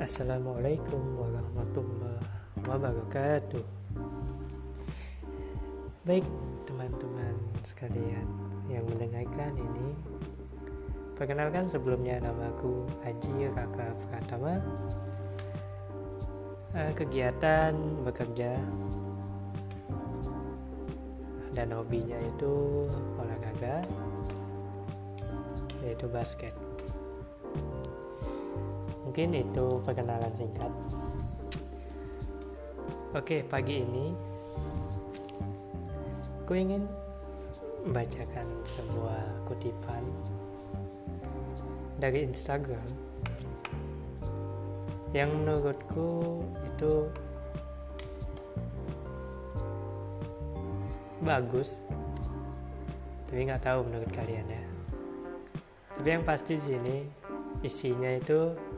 [0.00, 2.24] Assalamualaikum warahmatullahi
[2.64, 3.60] wabarakatuh.
[6.08, 6.24] Baik,
[6.64, 8.24] teman-teman sekalian
[8.72, 9.92] yang mendengarkan ini,
[11.20, 14.56] perkenalkan sebelumnya nama aku Haji Raka Pratama.
[16.72, 18.56] Eh, kegiatan bekerja
[21.52, 22.88] dan hobinya itu
[23.20, 23.84] olahraga,
[25.84, 26.69] yaitu basket.
[29.10, 30.70] Mungkin itu perkenalan singkat.
[33.10, 34.14] Oke, pagi ini
[36.46, 36.86] aku ingin
[37.82, 40.06] membacakan sebuah kutipan
[41.98, 42.86] dari Instagram
[45.10, 47.10] yang menurutku itu
[51.26, 51.82] bagus
[53.26, 54.64] tapi nggak tahu menurut kalian ya
[55.98, 57.02] tapi yang pasti sini
[57.66, 58.69] isinya itu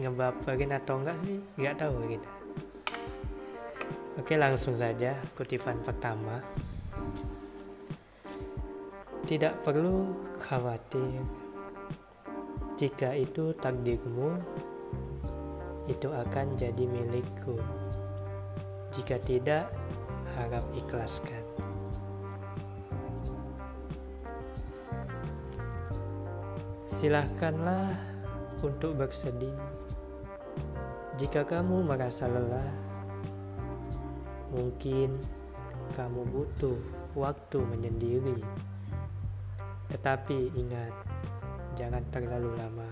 [0.00, 1.40] ngebaperin atau enggak sih?
[1.58, 2.28] Nggak tahu gitu.
[4.20, 6.44] Oke langsung saja kutipan pertama.
[9.24, 11.24] Tidak perlu khawatir.
[12.76, 14.36] Jika itu takdirmu
[15.88, 17.56] itu akan jadi milikku.
[18.92, 19.72] Jika tidak
[20.36, 21.44] harap ikhlaskan.
[26.92, 27.96] Silahkanlah
[28.62, 29.56] untuk bersedih
[31.20, 32.72] jika kamu merasa lelah,
[34.48, 35.12] mungkin
[35.92, 36.80] kamu butuh
[37.12, 38.40] waktu menyendiri.
[39.92, 40.94] Tetapi ingat,
[41.76, 42.88] jangan terlalu lama.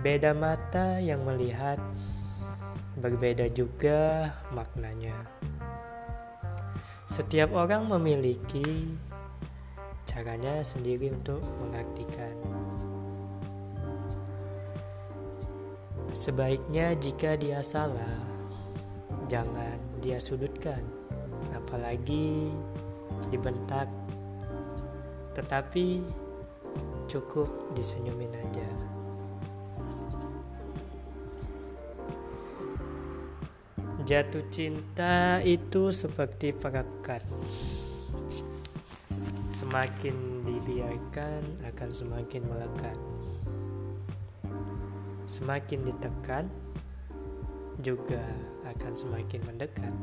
[0.00, 1.76] Beda mata yang melihat,
[2.96, 5.16] berbeda juga maknanya.
[7.04, 8.88] Setiap orang memiliki
[10.08, 12.32] caranya sendiri untuk mengartikan.
[16.24, 18.16] Sebaiknya jika dia salah,
[19.28, 20.80] jangan dia sudutkan,
[21.52, 22.48] apalagi
[23.28, 23.92] dibentak.
[25.36, 26.00] Tetapi
[27.12, 28.68] cukup disenyumin aja.
[34.08, 37.20] Jatuh cinta itu seperti perekat.
[39.60, 42.96] Semakin dibiarkan akan semakin melekat
[45.24, 46.44] semakin ditekan
[47.80, 48.22] juga
[48.64, 49.94] akan semakin mendekat.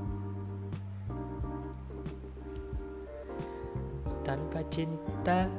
[4.21, 5.49] Tanpa cinta,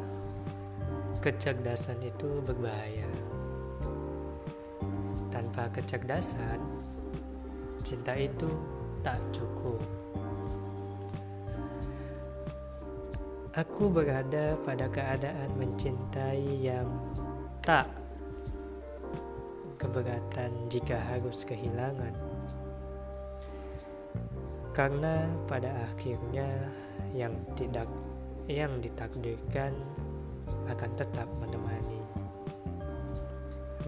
[1.18, 3.10] kecerdasan itu berbahaya.
[5.32, 6.60] Tanpa kecerdasan,
[7.82, 8.46] cinta itu
[9.02, 9.82] tak cukup.
[13.52, 16.88] Aku berada pada keadaan mencintai yang
[17.60, 18.01] tak
[19.92, 22.16] keberatan jika harus kehilangan.
[24.72, 26.48] Karena pada akhirnya
[27.12, 27.84] yang tidak
[28.48, 29.76] yang ditakdirkan
[30.72, 32.00] akan tetap menemani.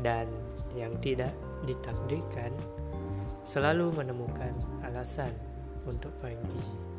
[0.05, 0.29] Dan
[0.77, 1.33] yang tidak
[1.65, 2.53] ditakdirkan
[3.49, 4.53] selalu menemukan
[4.85, 5.33] alasan
[5.89, 6.93] untuk pergi.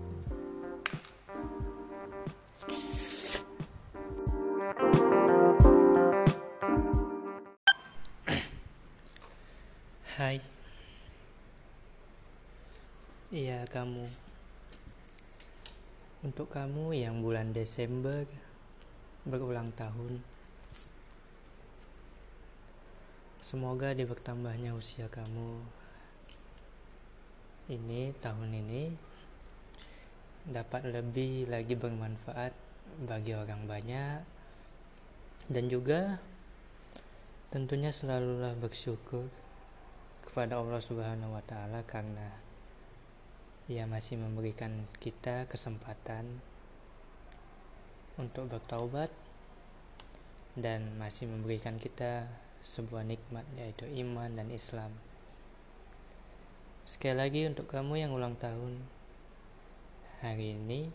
[10.16, 10.40] Hai.
[13.36, 14.08] Iya kamu.
[16.24, 18.24] Untuk kamu yang bulan Desember
[19.28, 20.24] Berulang tahun.
[23.44, 25.60] Semoga di bertambahnya usia kamu
[27.76, 28.96] Ini tahun ini
[30.48, 32.56] Dapat lebih lagi bermanfaat
[33.04, 34.24] Bagi orang banyak.
[35.52, 36.24] Dan juga
[37.52, 39.44] Tentunya selalulah bersyukur
[40.36, 42.28] kepada Allah Subhanahu wa taala karena
[43.72, 46.28] ia masih memberikan kita kesempatan
[48.20, 49.08] untuk bertaubat
[50.60, 52.28] dan masih memberikan kita
[52.68, 54.92] sebuah nikmat yaitu iman dan Islam.
[56.84, 58.84] Sekali lagi untuk kamu yang ulang tahun
[60.20, 60.92] hari ini